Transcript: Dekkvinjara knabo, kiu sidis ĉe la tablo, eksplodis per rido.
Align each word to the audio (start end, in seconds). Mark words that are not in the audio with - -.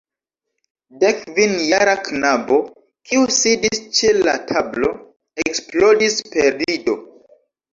Dekkvinjara 1.01 1.93
knabo, 2.07 2.57
kiu 3.09 3.27
sidis 3.37 3.83
ĉe 3.99 4.15
la 4.23 4.35
tablo, 4.53 4.91
eksplodis 5.45 6.19
per 6.33 6.51
rido. 6.65 6.99